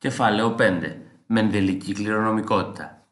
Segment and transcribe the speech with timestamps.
[0.00, 0.96] Κεφάλαιο 5.
[1.26, 3.06] Μενδελική κληρονομικότητα.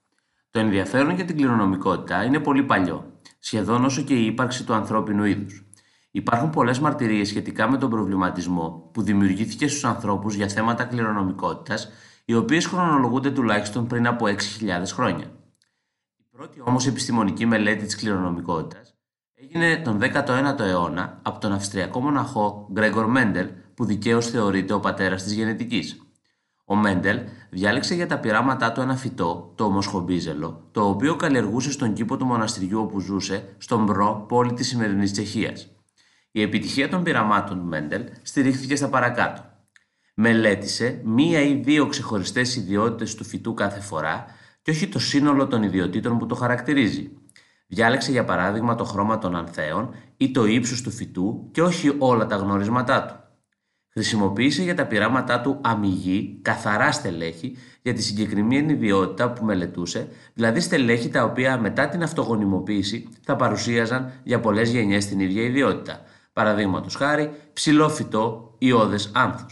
[0.50, 5.25] Το ενδιαφέρον για την κληρονομικότητα είναι πολύ παλιό, σχεδόν όσο και η ύπαρξη του ανθρώπινου
[5.25, 5.67] είδους.
[6.11, 11.89] Υπάρχουν πολλές μαρτυρίες σχετικά με τον προβληματισμό που δημιουργήθηκε στους ανθρώπους για θέματα κληρονομικότητας,
[12.25, 15.27] οι οποίες χρονολογούνται τουλάχιστον πριν από 6.000 χρόνια.
[16.16, 18.95] Η πρώτη όμως επιστημονική μελέτη της κληρονομικότητας
[19.34, 25.23] έγινε τον 19ο αιώνα από τον Αυστριακό μοναχό Γκρέγκορ Μέντελ, που δικαίως θεωρείται ο πατέρας
[25.23, 26.02] της γενετικής.
[26.71, 31.93] Ο Μέντελ διάλεξε για τα πειράματά του ένα φυτό, το ομοσχομπίζελο, το οποίο καλλιεργούσε στον
[31.93, 35.71] κήπο του μοναστηριού όπου ζούσε, στον Μπρο, πόλη της σημερινής Τσεχίας.
[36.31, 39.45] Η επιτυχία των πειραμάτων του Μέντελ στηρίχθηκε στα παρακάτω.
[40.15, 44.25] Μελέτησε μία ή δύο ξεχωριστές ιδιότητες του φυτού κάθε φορά
[44.62, 47.11] και όχι το σύνολο των ιδιωτήτων που το χαρακτηρίζει.
[47.67, 52.27] Διάλεξε για παράδειγμα το χρώμα των ανθέων ή το ύψος του φυτού και όχι όλα
[52.27, 53.28] τα γνωρίσματά του.
[53.92, 60.61] Χρησιμοποίησε για τα πειράματά του αμυγή, καθαρά στελέχη για τη συγκεκριμένη ιδιότητα που μελετούσε, δηλαδή
[60.61, 66.00] στελέχη τα οποία μετά την αυτογονιμοποίηση θα παρουσίαζαν για πολλές γενιές την ίδια ιδιότητα.
[66.33, 69.47] Παραδείγματος χάρη, ψηλό φυτό ή όδε άνθου.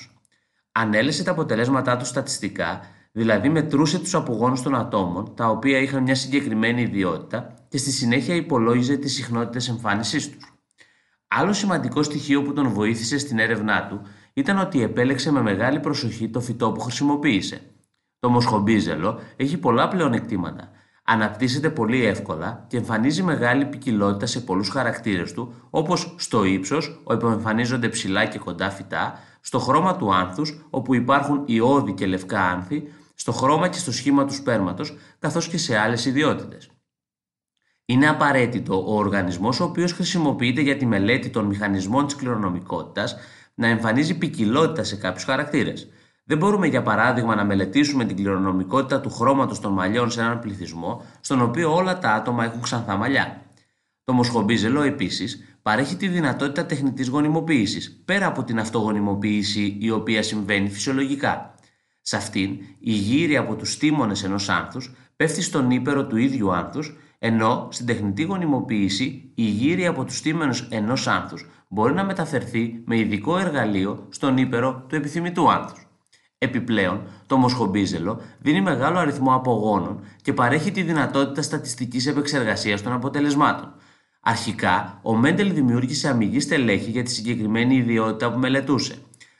[0.73, 2.81] Ανέλεσε τα αποτελέσματά του στατιστικά,
[3.13, 8.35] δηλαδή μετρούσε τους απογόνους των ατόμων, τα οποία είχαν μια συγκεκριμένη ιδιότητα και στη συνέχεια
[8.35, 10.51] υπολόγιζε τις συχνότητες εμφάνισής τους.
[11.29, 14.01] Άλλο σημαντικό στοιχείο που τον βοήθησε στην έρευνά του
[14.37, 17.61] ήταν ότι επέλεξε με μεγάλη προσοχή το φυτό που χρησιμοποίησε.
[18.19, 20.71] Το μοσχομπίζελο έχει πολλά πλεονεκτήματα.
[21.05, 27.27] Αναπτύσσεται πολύ εύκολα και εμφανίζει μεγάλη ποικιλότητα σε πολλούς χαρακτήρες του, όπως στο ύψος, όπου
[27.27, 32.89] εμφανίζονται ψηλά και κοντά φυτά, στο χρώμα του άνθους, όπου υπάρχουν ιώδη και λευκά άνθη,
[33.15, 36.71] στο χρώμα και στο σχήμα του σπέρματος, καθώς και σε άλλες ιδιότητες.
[37.85, 43.17] Είναι απαραίτητο ο οργανισμός ο οποίος χρησιμοποιείται για τη μελέτη των μηχανισμών της κληρονομικότητας
[43.57, 45.89] να εμφανίζει ποικιλότητα σε κάποιους χαρακτήρες.
[46.25, 51.03] Δεν μπορούμε, για παράδειγμα, να μελετήσουμε την κληρονομικότητα του χρώματος των μαλλιών σε έναν πληθυσμό,
[51.21, 53.43] στον οποίο όλα τα άτομα έχουν ξανθά μαλλιά.
[54.05, 60.69] Το μοσχομπίζελο, επίσης, παρέχει τη δυνατότητα τεχνητής γονιμοποίησης, πέρα από την αυτογονιμοποίηση η οποία συμβαίνει
[60.69, 61.55] φυσιολογικά.
[62.01, 66.97] Σε αυτήν, η γύρι από τους τίμονε ενός άνθους πέφτει στον ύπερο του ίδιου άνθους,
[67.19, 72.99] ενώ στην τεχνητή γονιμοποίηση η γύρι από τους τίμονε ενός άνθους μπορεί να μεταφερθεί με
[72.99, 75.87] ειδικό εργαλείο στον ύπερο του επιθυμητού άνθους.
[76.39, 83.75] Επιπλέον, το μοσχομπίζελο δίνει μεγάλο αριθμό απογόνων και παρέχει τη δυνατότητα στατιστικής επεξεργασίας των αποτελεσμάτων.
[84.21, 88.95] Αρχικά, ο Μέντελ δημιούργησε αμυγή στελέχη για τη συγκεκριμένη ιδιότητα που μελετούσε.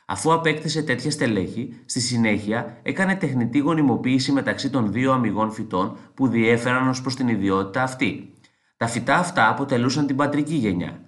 [0.07, 6.29] Αφού απέκτησε τέτοια στελέχη, στη συνέχεια έκανε τεχνητή γονιμοποίηση μεταξύ των δύο αμυγών φυτών που
[6.29, 8.33] διέφεραν ως προς την ιδιότητα αυτή.
[8.77, 11.01] Τα φυτά αυτά αποτελούσαν την πατρική γενιά.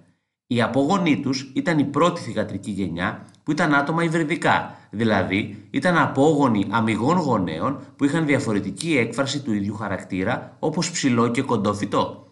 [0.51, 6.67] Οι απόγονοί τους ήταν η πρώτη θηγατρική γενιά που ήταν άτομα υβριδικά, δηλαδή ήταν απόγονοι
[6.69, 12.27] αμυγών γονέων που είχαν διαφορετική έκφραση του ίδιου χαρακτήρα όπως ψηλό και κοντό φυτό.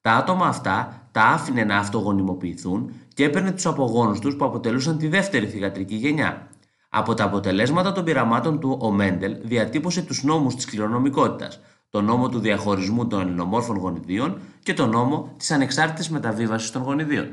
[0.00, 5.08] Τα άτομα αυτά τα άφηνε να αυτογονιμοποιηθούν και έπαιρνε τους απογόνους τους που αποτελούσαν τη
[5.08, 6.48] δεύτερη θηγατρική γενιά.
[6.88, 12.28] Από τα αποτελέσματα των πειραμάτων του ο Μέντελ διατύπωσε τους νόμους της κληρονομικότητας, το νόμο
[12.28, 17.28] του διαχωρισμού των ελληνομόρφων γονιδίων και το νόμο της ανεξάρτητης μεταβίβασης των γονιδίων.